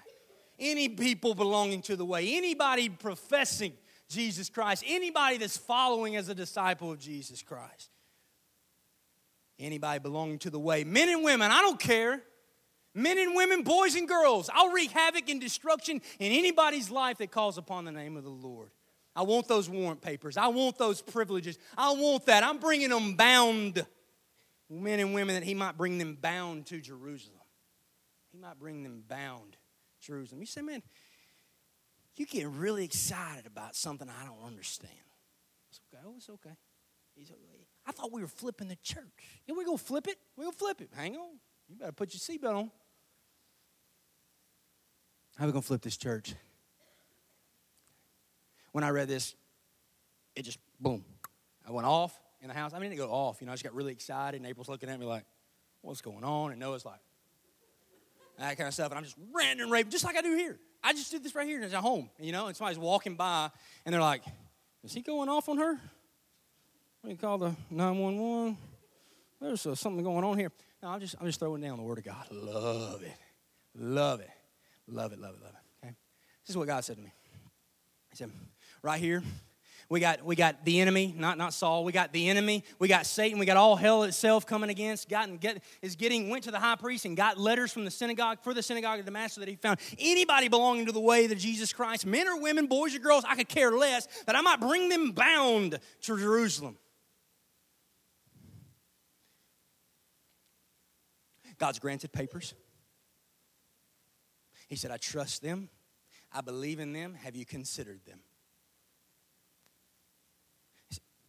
[0.61, 3.73] Any people belonging to the way, anybody professing
[4.09, 7.91] Jesus Christ, anybody that's following as a disciple of Jesus Christ
[9.59, 12.23] Anybody belonging to the way, men and women, I don't care.
[12.95, 17.31] Men and women, boys and girls, I'll wreak havoc and destruction in anybody's life that
[17.31, 18.71] calls upon the name of the Lord.
[19.15, 20.37] I want those warrant papers.
[20.37, 21.59] I want those privileges.
[21.77, 22.45] I want that.
[22.45, 23.85] I'm bringing them bound.
[24.71, 27.41] Men and women that he might bring them bound to Jerusalem.
[28.31, 30.41] He might bring them bound to Jerusalem.
[30.41, 30.83] You say, man,
[32.17, 34.93] you get really excited about something I don't understand.
[35.71, 36.03] It's okay.
[36.07, 36.57] Oh, it's okay.
[37.15, 37.58] He's okay.
[37.89, 39.03] I thought we were flipping the church.
[39.47, 40.19] Yeah, we're going to flip it.
[40.37, 40.91] We're going to flip it.
[40.95, 41.39] Hang on.
[41.69, 42.71] You better put your seatbelt on.
[45.39, 46.35] How are we going to flip this church?
[48.73, 49.35] When I read this,
[50.37, 51.03] it just, boom.
[51.67, 52.73] I went off in the house.
[52.75, 53.39] I mean, it didn't go off.
[53.41, 55.25] You know, I just got really excited, and April's looking at me like,
[55.81, 56.51] what's going on?
[56.51, 57.01] And Noah's like,
[58.39, 58.91] that kind of stuff.
[58.91, 60.59] And I'm just random and raving, just like I do here.
[60.85, 63.51] I just did this right here at home, you know, and somebody's walking by
[63.85, 64.23] and they're like,
[64.85, 65.79] is he going off on her?
[67.09, 68.59] You call the 911?
[69.41, 70.53] There's uh, something going on here.
[70.83, 72.27] No, I'm just, I'm just throwing down the Word of God.
[72.31, 73.17] Love it.
[73.75, 74.29] Love it.
[74.87, 75.87] Love it, love it, love it.
[75.87, 75.95] Okay?
[76.45, 77.11] This is what God said to me.
[78.11, 78.31] He said,
[78.83, 79.23] right here,
[79.89, 81.83] we got, we got the enemy, not, not Saul.
[81.83, 82.63] We got the enemy.
[82.79, 83.39] We got Satan.
[83.39, 85.11] We got all hell itself coming against.
[85.11, 88.41] And get, is getting, went to the high priest and got letters from the synagogue,
[88.43, 91.73] for the synagogue of Damascus that he found anybody belonging to the way of Jesus
[91.73, 94.91] Christ, men or women, boys or girls, I could care less, that I might bring
[94.91, 96.77] them bound to Jerusalem.
[101.59, 102.55] God's granted papers.
[104.69, 105.69] He said, I trust them.
[106.33, 107.15] I believe in them.
[107.15, 108.21] Have you considered them?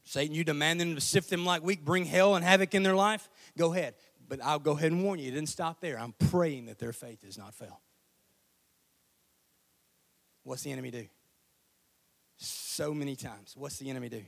[0.04, 2.96] Satan, you demand them to sift them like wheat, bring hell and havoc in their
[2.96, 3.30] life?
[3.58, 3.94] Go ahead.
[4.28, 6.00] But I'll go ahead and warn you, it didn't stop there.
[6.00, 7.80] I'm praying that their faith does not fail.
[10.44, 11.06] What's the enemy do?
[12.38, 13.54] So many times.
[13.56, 14.24] What's the enemy do?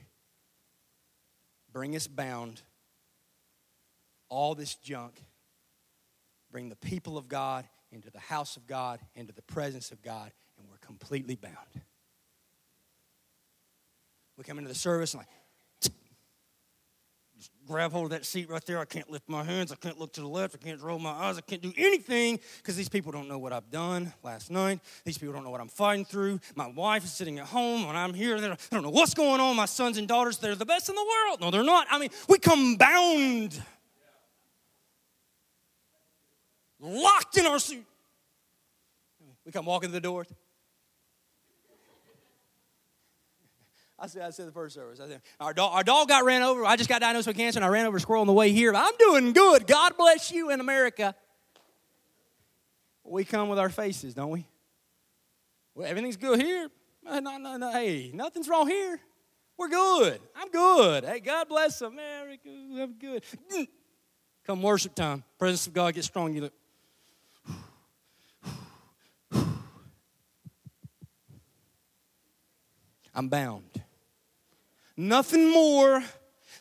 [1.73, 2.61] Bring us bound,
[4.29, 5.19] all this junk,
[6.51, 10.31] bring the people of God into the house of God, into the presence of God,
[10.57, 11.55] and we're completely bound.
[14.37, 15.27] We come into the service and like,
[17.67, 18.79] grab hold of that seat right there.
[18.79, 19.71] I can't lift my hands.
[19.71, 20.55] I can't look to the left.
[20.55, 21.37] I can't roll my eyes.
[21.37, 24.79] I can't do anything because these people don't know what I've done last night.
[25.05, 26.39] These people don't know what I'm fighting through.
[26.55, 28.39] My wife is sitting at home and I'm here.
[28.41, 29.55] They don't know what's going on.
[29.55, 31.41] My sons and daughters, they're the best in the world.
[31.41, 31.87] No, they're not.
[31.89, 33.61] I mean, we come bound,
[36.81, 37.85] locked in our suit.
[39.45, 40.25] We come walking to the door.
[43.97, 44.99] I said, I said the first service.
[44.99, 46.65] I said, our dog, our dog got ran over.
[46.65, 48.51] I just got diagnosed with cancer and I ran over a squirrel on the way
[48.51, 48.73] here.
[48.75, 49.67] I'm doing good.
[49.67, 51.13] God bless you in America.
[53.03, 54.47] We come with our faces, don't we?
[55.75, 56.69] Well, everything's good here.
[57.05, 58.99] Uh, no, no, no, hey, nothing's wrong here.
[59.57, 60.19] We're good.
[60.35, 61.03] I'm good.
[61.03, 62.49] Hey, God bless America.
[62.49, 63.23] I'm good.
[63.53, 63.67] Mm.
[64.45, 65.23] Come worship time.
[65.37, 66.33] Presence of God gets strong.
[66.33, 66.53] You look.
[73.13, 73.83] I'm bound.
[74.95, 76.03] Nothing more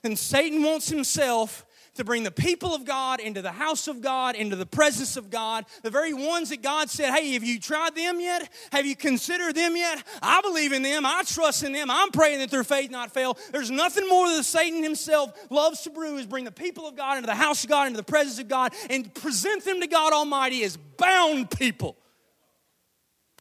[0.03, 4.35] than Satan wants himself to bring the people of God into the house of God,
[4.35, 5.67] into the presence of God.
[5.83, 8.49] The very ones that God said, Hey, have you tried them yet?
[8.73, 10.03] Have you considered them yet?
[10.23, 11.05] I believe in them.
[11.05, 11.91] I trust in them.
[11.91, 13.37] I'm praying that their faith not fail.
[13.53, 17.17] There's nothing more that Satan himself loves to brew is bring the people of God
[17.19, 20.13] into the house of God, into the presence of God, and present them to God
[20.13, 21.97] Almighty as bound people.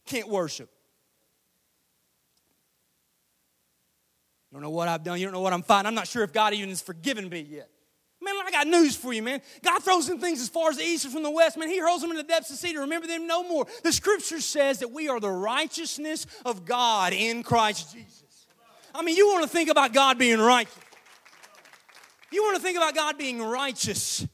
[0.05, 0.69] Can't worship.
[4.51, 5.19] You don't know what I've done.
[5.19, 5.87] You don't know what I'm fighting.
[5.87, 7.69] I'm not sure if God even has forgiven me yet.
[8.21, 9.41] Man, I got news for you, man.
[9.63, 11.57] God throws in things as far as the east is from the west.
[11.57, 13.65] Man, He hurls them in the depths of the sea to remember them no more.
[13.83, 18.47] The scripture says that we are the righteousness of God in Christ Jesus.
[18.93, 20.75] I mean, you want to think about God being righteous.
[22.31, 24.27] You want to think about God being righteous.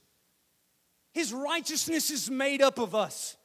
[1.14, 3.38] His righteousness is made up of us.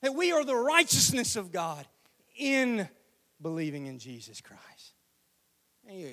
[0.00, 1.86] That we are the righteousness of God
[2.36, 2.88] in
[3.40, 4.62] believing in Jesus Christ.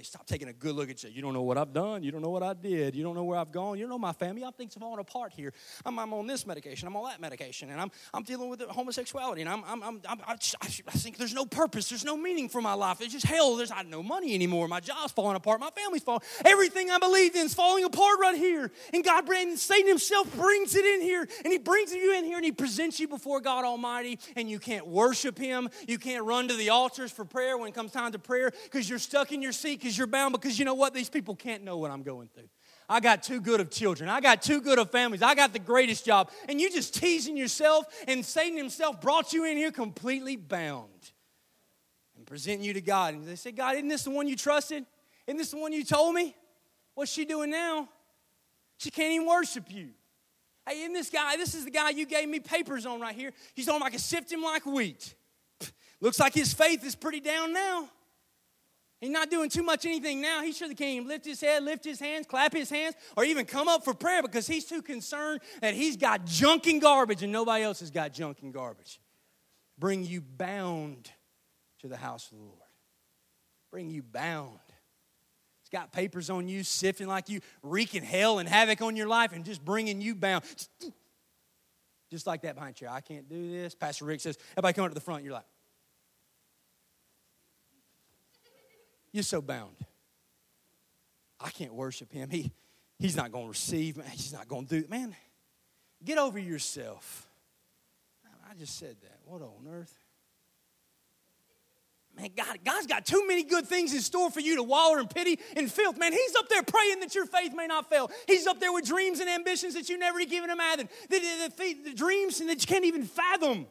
[0.04, 1.10] Stop taking a good look at you.
[1.10, 2.04] You don't know what I've done.
[2.04, 2.96] You don't know what I did.
[2.96, 3.78] You don't know where I've gone.
[3.78, 4.44] You don't know my family.
[4.44, 5.54] I'm things falling apart here.
[5.86, 6.88] I'm, I'm, on this medication.
[6.88, 7.70] I'm on that medication.
[7.70, 9.42] And I'm, I'm dealing with homosexuality.
[9.42, 11.90] And I'm, I'm, I'm, I'm I, I, think there's no purpose.
[11.90, 13.00] There's no meaning for my life.
[13.02, 13.56] It's just hell.
[13.56, 14.68] There's I have no money anymore.
[14.68, 15.60] My job's falling apart.
[15.60, 16.22] My family's falling.
[16.44, 18.72] Everything I believed in is falling apart right here.
[18.94, 21.28] And God, brings Satan himself brings it in here.
[21.44, 24.20] And he brings you in here and he presents you before God Almighty.
[24.36, 25.70] And you can't worship him.
[25.88, 28.90] You can't run to the altars for prayer when it comes time to prayer because
[28.90, 30.94] you're stuck in your because you're bound because you know what?
[30.94, 32.50] These people can't know what I'm going through.
[32.88, 34.10] I got too good of children.
[34.10, 35.22] I got too good of families.
[35.22, 36.32] I got the greatest job.
[36.48, 41.12] And you just teasing yourself, and Satan himself brought you in here completely bound
[42.18, 43.14] and presenting you to God.
[43.14, 44.86] And they say, God, isn't this the one you trusted?
[45.28, 46.36] Isn't this the one you told me?
[46.96, 47.88] What's she doing now?
[48.78, 49.90] She can't even worship you.
[50.68, 53.34] Hey, isn't this guy, this is the guy you gave me papers on right here.
[53.54, 55.14] He's on, I can sift him like wheat.
[56.02, 57.90] Looks like his faith is pretty down now.
[59.02, 60.44] He's not doing too much anything now.
[60.44, 63.46] He surely can't even lift his head, lift his hands, clap his hands, or even
[63.46, 67.32] come up for prayer because he's too concerned that he's got junk and garbage and
[67.32, 69.00] nobody else has got junk and garbage.
[69.78, 71.10] Bring you bound
[71.80, 72.60] to the house of the Lord.
[73.72, 74.60] Bring you bound.
[75.62, 79.32] He's got papers on you, sifting like you, wreaking hell and havoc on your life,
[79.32, 80.44] and just bringing you bound.
[82.12, 82.88] Just like that behind you.
[82.90, 83.76] I can't do this.
[83.76, 85.24] Pastor Rick says, everybody come up to the front.
[85.24, 85.46] You're like,
[89.12, 89.76] You're so bound.
[91.40, 92.30] I can't worship him.
[92.30, 92.52] He,
[93.00, 94.04] he's not going to receive me.
[94.12, 94.90] He's not going to do it.
[94.90, 95.16] Man,
[96.04, 97.28] Get over yourself.
[98.50, 99.20] I just said that.
[99.26, 99.94] What on earth?
[102.18, 105.08] Man, God, God's got too many good things in store for you to waller in
[105.08, 105.98] pity and filth.
[105.98, 108.10] Man, He's up there praying that your faith may not fail.
[108.28, 111.74] He's up there with dreams and ambitions that you never even imagined, the, the, the,
[111.92, 113.68] the dreams that you can't even fathom.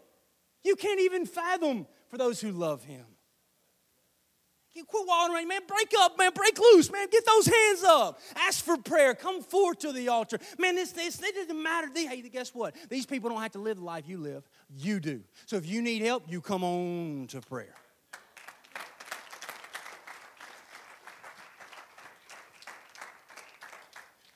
[0.63, 3.05] You can't even fathom for those who love Him.
[4.75, 5.63] You quit wallowing man.
[5.67, 6.31] Break up, man.
[6.33, 7.09] Break loose, man.
[7.11, 8.21] Get those hands up.
[8.37, 9.15] Ask for prayer.
[9.15, 10.39] Come forward to the altar.
[10.59, 11.89] Man, this, this it doesn't matter.
[11.95, 12.77] Hey, guess what?
[12.89, 14.49] These people don't have to live the life you live.
[14.77, 15.23] You do.
[15.47, 17.75] So if you need help, you come on to prayer.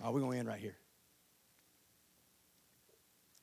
[0.05, 0.77] Oh, we're going to end right here.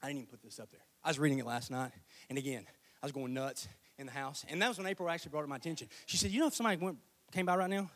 [0.01, 0.81] I didn't even put this up there.
[1.03, 1.91] I was reading it last night,
[2.29, 2.65] and again,
[3.01, 3.67] I was going nuts
[3.99, 4.45] in the house.
[4.49, 5.87] And that was when April actually brought it my attention.
[6.05, 6.97] She said, You know, if somebody went,
[7.31, 7.89] came by right now,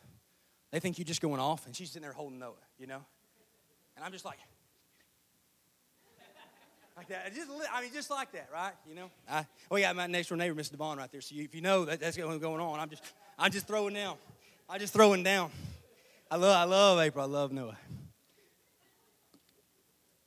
[0.70, 1.66] they think you're just going off.
[1.66, 3.00] And she's sitting there holding Noah, you know?
[3.96, 4.38] And I'm just like,
[6.96, 7.34] like that.
[7.34, 8.72] Just, I mean, just like that, right?
[8.88, 9.10] You know?
[9.28, 10.72] I, oh, yeah, my next door neighbor, Mr.
[10.72, 11.20] Devon, right there.
[11.20, 13.02] So you, if you know that that's what's going on, I'm just,
[13.38, 14.16] I'm just throwing down.
[14.68, 15.50] I'm just throwing down.
[16.30, 17.24] I love, I love April.
[17.24, 17.76] I love Noah.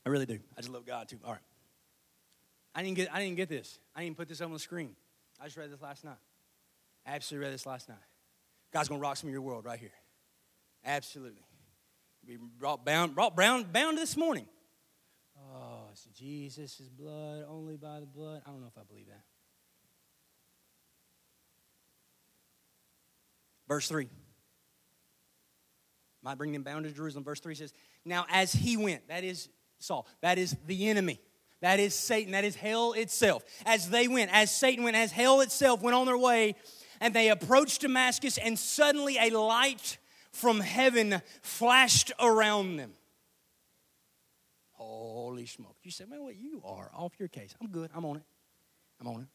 [0.06, 0.40] I really do.
[0.58, 1.20] I just love God too.
[1.26, 1.42] All right.
[2.74, 3.80] I didn't get I didn't get this.
[3.96, 4.96] I didn't put this on the screen.
[5.40, 6.18] I just read this last night.
[7.06, 7.98] I absolutely read this last night.
[8.74, 9.94] God's gonna rock some of your world right here.
[10.86, 11.44] Absolutely.
[12.28, 14.48] We brought bound brought bound bound this morning.
[15.38, 18.42] Oh, it's Jesus' blood, only by the blood.
[18.46, 19.24] I don't know if I believe that.
[23.68, 24.10] Verse 3.
[26.22, 27.24] Might bring them bound to Jerusalem.
[27.24, 27.74] Verse 3 says,
[28.04, 30.08] Now as he went, that is Saul.
[30.22, 31.22] That is the enemy.
[31.62, 32.34] That is Satan.
[32.34, 33.44] That is hell itself.
[33.66, 36.56] As they went, as Satan went, as hell itself went on their way,
[37.02, 39.98] and they approached Damascus, and suddenly a light
[40.32, 42.94] from heaven flashed around them.
[44.74, 45.78] Holy smoke.
[45.82, 47.56] You said, man, what you are off your case.
[47.60, 47.90] I'm good.
[47.96, 48.24] I'm on it.
[49.02, 49.28] I'm on it.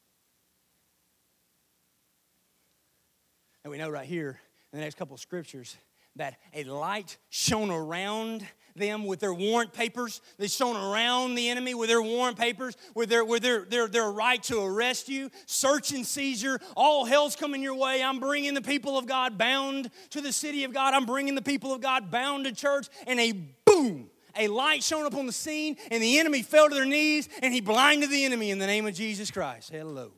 [3.64, 4.40] And we know right here
[4.72, 5.76] in the next couple of scriptures
[6.16, 10.20] that a light shone around them with their warrant papers.
[10.38, 14.11] They shone around the enemy with their warrant papers, with their, with their, their, their
[14.11, 16.61] right to arrest you, search and seizure.
[16.76, 18.02] All hell's coming your way.
[18.02, 20.94] I'm bringing the people of God bound to the city of God.
[20.94, 22.88] I'm bringing the people of God bound to church.
[23.06, 23.32] And a
[23.64, 27.28] boom, a light shone up on the scene, and the enemy fell to their knees,
[27.42, 29.70] and he blinded the enemy in the name of Jesus Christ.
[29.70, 30.12] Hello.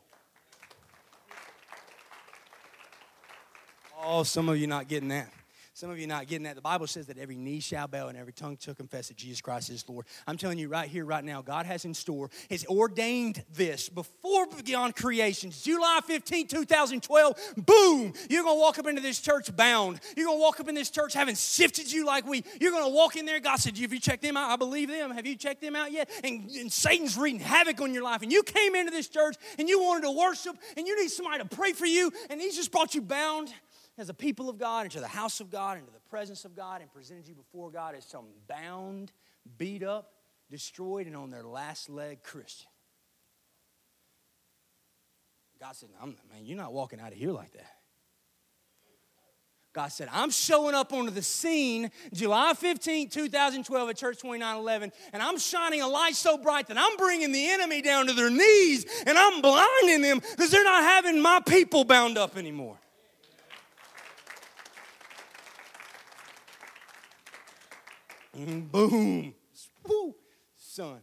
[4.07, 5.31] Oh, some of you not getting that.
[5.85, 6.55] Some of you not getting that.
[6.55, 9.43] The Bible says that every knee shall bow and every tongue shall confess that Jesus
[9.43, 10.07] Christ is Lord.
[10.27, 14.47] I'm telling you right here, right now, God has in store, has ordained this before
[14.65, 15.51] beyond creation.
[15.51, 20.01] July 15, 2012, boom, you're going to walk up into this church bound.
[20.17, 22.45] You're going to walk up in this church having sifted you like we.
[22.63, 23.39] You're going to walk in there.
[23.39, 24.51] God said, Have you checked them out?
[24.51, 25.11] I believe them.
[25.11, 26.09] Have you checked them out yet?
[26.25, 28.23] And, and Satan's wreaking havoc on your life.
[28.23, 31.43] And you came into this church and you wanted to worship and you need somebody
[31.43, 33.53] to pray for you, and He's just brought you bound
[33.97, 36.81] as a people of God into the house of God, into the presence of God,
[36.81, 39.13] and presented you before God as some bound,
[39.59, 40.13] beat up,
[40.51, 42.69] destroyed, and on their last leg Christian.
[45.61, 47.71] God said, Man, you're not walking out of here like that.
[49.73, 55.21] God said, I'm showing up onto the scene July 15, 2012 at Church 2911, and
[55.21, 58.87] I'm shining a light so bright that I'm bringing the enemy down to their knees
[59.05, 62.79] and I'm blinding them because they're not having my people bound up anymore.
[68.37, 68.61] Mm-hmm.
[68.69, 69.35] boom,
[69.87, 70.15] Woo,
[70.57, 71.01] son.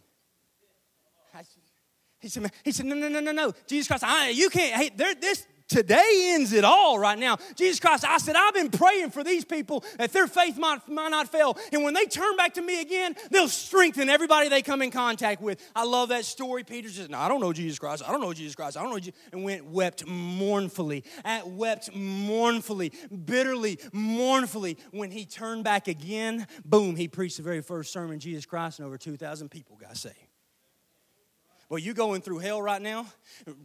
[2.20, 3.54] He said, "Man, he said, no, no, no, no, no.
[3.66, 7.38] Jesus Christ, I, you can't, hey, there, this, today ends it all right now.
[7.56, 11.10] Jesus Christ, I said, I've been praying for these people that their faith might, might
[11.10, 11.58] not fail.
[11.72, 15.42] And when they turn back to me again, they'll strengthen everybody they come in contact
[15.42, 15.62] with.
[15.76, 16.64] I love that story.
[16.64, 18.04] Peter says, No, I don't know Jesus Christ.
[18.06, 18.78] I don't know Jesus Christ.
[18.78, 19.20] I don't know Jesus.
[19.32, 22.92] And went, wept mournfully, at wept mournfully,
[23.26, 24.78] bitterly, mournfully.
[24.92, 28.86] When he turned back again, boom, he preached the very first sermon, Jesus Christ, and
[28.86, 30.31] over 2,000 people got saved.
[31.72, 33.06] Well, you going through hell right now,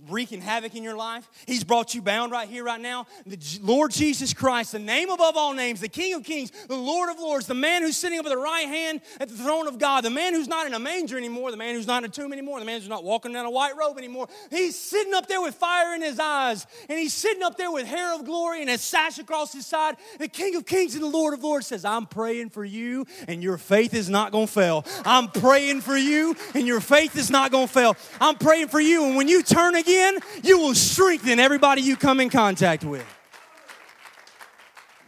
[0.08, 1.28] wreaking havoc in your life.
[1.44, 3.08] He's brought you bound right here, right now.
[3.26, 7.10] The Lord Jesus Christ, the name above all names, the King of Kings, the Lord
[7.10, 9.80] of Lords, the man who's sitting up at the right hand at the throne of
[9.80, 12.12] God, the man who's not in a manger anymore, the man who's not in a
[12.12, 14.28] tomb anymore, the man who's not walking down a white robe anymore.
[14.50, 17.88] He's sitting up there with fire in his eyes, and he's sitting up there with
[17.88, 19.96] hair of glory and a sash across his side.
[20.20, 23.42] The King of Kings and the Lord of Lords says, I'm praying for you, and
[23.42, 24.84] your faith is not going to fail.
[25.04, 27.95] I'm praying for you, and your faith is not going to fail.
[28.20, 29.04] I'm praying for you.
[29.04, 33.04] And when you turn again, you will strengthen everybody you come in contact with.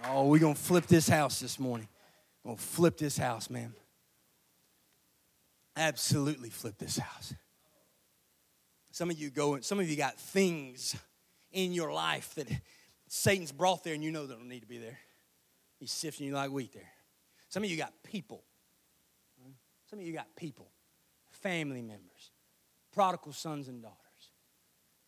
[0.07, 1.89] Oh, we're going to flip this house this morning.
[2.43, 3.75] We're going to flip this house, man.
[5.77, 7.35] absolutely flip this house.
[8.91, 10.97] Some of you go, and some of you got things
[11.53, 12.49] in your life that
[13.09, 14.99] Satan's brought there and you know they don't need to be there.
[15.79, 16.91] He's sifting you like wheat there.
[17.49, 18.43] Some of you got people.
[19.89, 20.71] Some of you got people,
[21.31, 22.08] family members,
[22.93, 23.97] prodigal sons and daughters,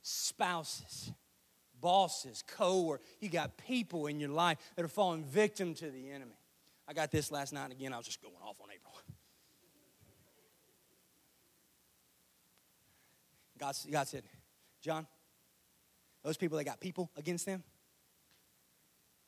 [0.03, 1.13] spouses,
[1.81, 3.07] bosses, co-workers.
[3.21, 6.39] You got people in your life that are falling victim to the enemy.
[6.87, 7.93] I got this last night and again.
[7.93, 8.95] I was just going off on April.
[13.59, 14.25] God, God said,
[14.81, 15.07] John,
[16.25, 17.63] those people that got people against them,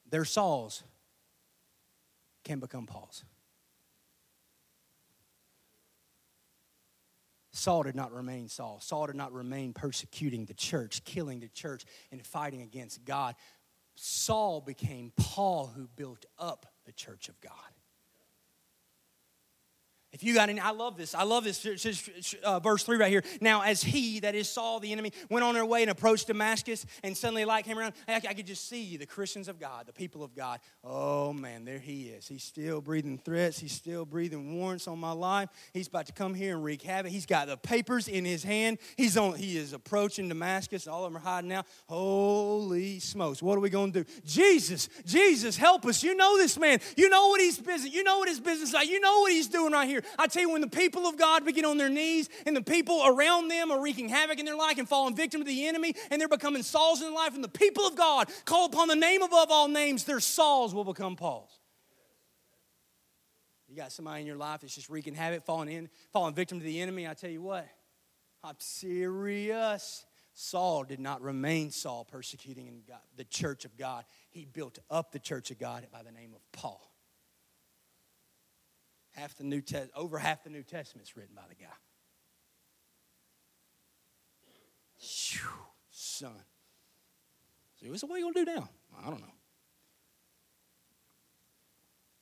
[0.08, 0.82] their Sauls
[2.42, 3.24] can become Pauls.
[7.52, 8.80] Saul did not remain Saul.
[8.80, 13.34] Saul did not remain persecuting the church, killing the church, and fighting against God.
[13.94, 17.52] Saul became Paul who built up the church of God.
[20.12, 21.14] If you got any, I love this.
[21.14, 21.66] I love this.
[22.44, 23.24] Uh, verse 3 right here.
[23.40, 26.84] Now, as he, that is Saul, the enemy, went on their way and approached Damascus,
[27.02, 29.92] and suddenly light came around, I, I could just see the Christians of God, the
[29.92, 30.60] people of God.
[30.84, 32.28] Oh, man, there he is.
[32.28, 33.58] He's still breathing threats.
[33.58, 35.48] He's still breathing warrants on my life.
[35.72, 37.10] He's about to come here and wreak havoc.
[37.10, 38.78] He's got the papers in his hand.
[38.98, 40.86] He's on, he is approaching Damascus.
[40.86, 41.64] All of them are hiding now.
[41.88, 43.42] Holy smokes.
[43.42, 44.10] What are we going to do?
[44.26, 46.02] Jesus, Jesus, help us.
[46.02, 46.80] You know this man.
[46.98, 47.88] You know what he's busy.
[47.88, 48.90] You know what his business is like.
[48.90, 50.01] You know what he's doing right here.
[50.18, 53.02] I tell you, when the people of God begin on their knees and the people
[53.06, 56.20] around them are wreaking havoc in their life and falling victim to the enemy and
[56.20, 59.22] they're becoming Sauls in their life, and the people of God call upon the name
[59.22, 61.58] above all names, their Sauls will become Pauls.
[63.68, 66.64] You got somebody in your life that's just wreaking havoc, falling in, falling victim to
[66.64, 67.08] the enemy.
[67.08, 67.66] I tell you what,
[68.44, 70.04] I'm serious.
[70.34, 74.04] Saul did not remain Saul, persecuting in God, the church of God.
[74.30, 76.91] He built up the church of God by the name of Paul.
[79.12, 81.72] Half the New Test, over half the New Testament's written by the guy.
[84.98, 85.48] Whew,
[85.90, 86.44] son.
[87.76, 88.68] So, what are you to do now?
[89.04, 89.32] I don't know.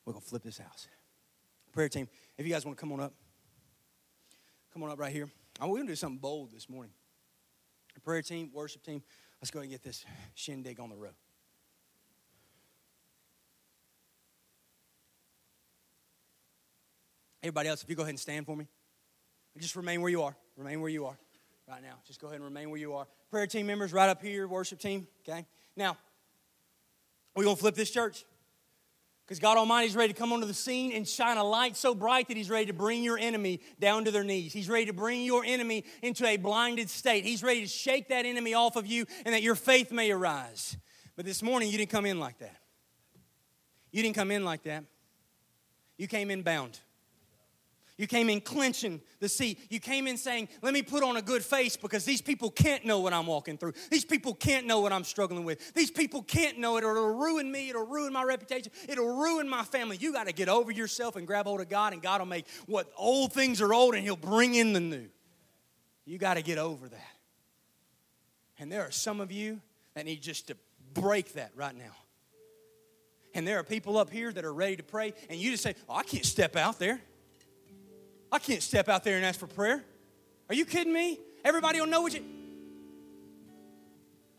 [0.05, 0.89] We're to flip this house.
[1.73, 3.13] Prayer team, if you guys want to come on up,
[4.73, 5.29] come on up right here.
[5.61, 6.93] Oh, we're going to do something bold this morning.
[8.03, 9.03] Prayer team, worship team,
[9.41, 11.15] let's go and get this shindig on the road.
[17.43, 18.67] Everybody else, if you go ahead and stand for me,
[19.59, 20.37] just remain where you are.
[20.57, 21.19] Remain where you are
[21.69, 21.95] right now.
[22.07, 23.07] Just go ahead and remain where you are.
[23.31, 25.47] Prayer team members, right up here, worship team, okay?
[25.77, 25.97] Now,
[27.35, 28.25] we're going to flip this church
[29.25, 31.95] because God Almighty is ready to come onto the scene and shine a light so
[31.95, 34.53] bright that He's ready to bring your enemy down to their knees.
[34.53, 37.25] He's ready to bring your enemy into a blinded state.
[37.25, 40.77] He's ready to shake that enemy off of you and that your faith may arise.
[41.15, 42.57] But this morning, you didn't come in like that.
[43.93, 44.85] You didn't come in like that.
[45.97, 46.81] You came in bound.
[48.01, 49.59] You came in clenching the seat.
[49.69, 52.87] You came in saying, Let me put on a good face because these people can't
[52.87, 53.75] know what I'm walking through.
[53.91, 55.75] These people can't know what I'm struggling with.
[55.75, 57.69] These people can't know it, or it'll ruin me.
[57.69, 58.73] It'll ruin my reputation.
[58.89, 59.99] It'll ruin my family.
[59.99, 62.47] You got to get over yourself and grab hold of God, and God will make
[62.65, 65.09] what old things are old and He'll bring in the new.
[66.07, 67.17] You got to get over that.
[68.59, 69.61] And there are some of you
[69.93, 70.57] that need just to
[70.95, 71.93] break that right now.
[73.35, 75.75] And there are people up here that are ready to pray, and you just say,
[75.87, 76.99] oh, I can't step out there.
[78.33, 79.85] I can't step out there and ask for prayer.
[80.49, 81.19] Are you kidding me?
[81.45, 82.25] Everybody will know what you.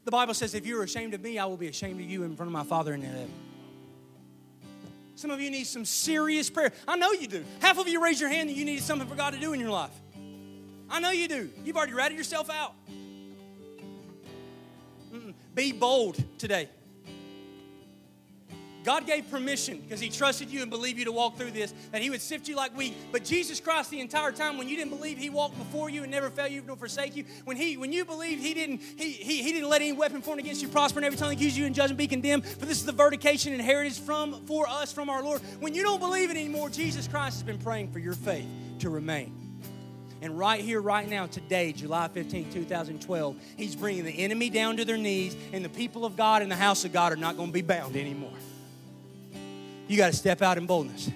[0.03, 2.35] The Bible says, if you're ashamed of me, I will be ashamed of you in
[2.35, 3.31] front of my Father in heaven.
[5.15, 6.71] Some of you need some serious prayer.
[6.87, 7.45] I know you do.
[7.59, 9.59] Half of you raise your hand that you needed something for God to do in
[9.59, 9.91] your life.
[10.89, 11.49] I know you do.
[11.63, 12.73] You've already ratted yourself out.
[15.13, 15.33] Mm-mm.
[15.53, 16.69] Be bold today.
[18.83, 22.01] God gave permission because He trusted you and believed you to walk through this, that
[22.01, 22.95] He would sift you like wheat.
[23.11, 26.11] But Jesus Christ, the entire time when you didn't believe, He walked before you and
[26.11, 27.25] never failed you nor forsake you.
[27.45, 30.39] When He, when you believed, He didn't, He, he, he didn't let any weapon formed
[30.39, 32.45] against you prosper, and every tongue accuse you in judgment be condemned.
[32.45, 35.41] For this is the vindication and inheritance from for us from our Lord.
[35.59, 38.47] When you don't believe it anymore, Jesus Christ has been praying for your faith
[38.79, 39.37] to remain.
[40.23, 44.85] And right here, right now, today, July 15, 2012, He's bringing the enemy down to
[44.85, 47.49] their knees, and the people of God and the house of God are not going
[47.49, 48.33] to be bound anymore
[49.91, 51.11] you got to step out in boldness.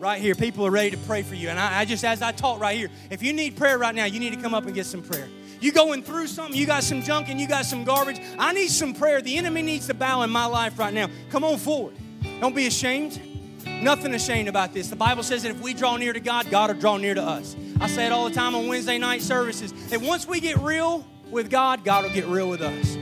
[0.00, 1.48] Right here, people are ready to pray for you.
[1.48, 4.06] And I, I, just, as I taught right here, if you need prayer right now,
[4.06, 5.28] you need to come up and get some prayer.
[5.60, 8.20] You going through something, you got some junk and you got some garbage.
[8.38, 9.20] I need some prayer.
[9.20, 11.08] The enemy needs to bow in my life right now.
[11.30, 11.94] Come on forward.
[12.40, 13.20] Don't be ashamed.
[13.66, 14.88] Nothing ashamed about this.
[14.88, 17.22] The Bible says that if we draw near to God, God will draw near to
[17.22, 17.54] us.
[17.80, 21.06] I say it all the time on Wednesday night services that once we get real
[21.30, 22.96] with God, God will get real with us.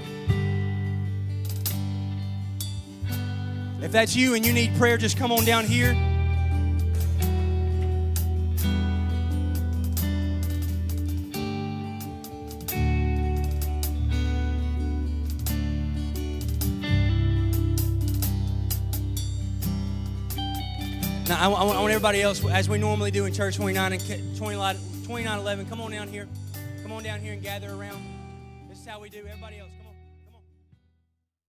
[3.81, 5.95] If that's you and you need prayer, just come on down here.
[21.29, 23.93] Now, I, I, want, I, want, everybody else, as we normally do in Church 29
[23.93, 26.26] and 2911, 29, come on down here.
[26.83, 28.03] Come on down here and gather around.
[28.68, 29.18] This is how we do.
[29.18, 29.78] Everybody else.